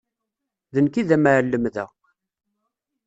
[0.73, 1.85] D nekk i d amɛellem da.